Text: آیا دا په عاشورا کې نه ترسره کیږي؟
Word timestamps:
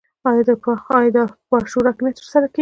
آیا 0.29 0.43
دا 0.47 0.53
په 1.49 1.53
عاشورا 1.55 1.91
کې 1.95 2.01
نه 2.05 2.11
ترسره 2.17 2.47
کیږي؟ 2.51 2.59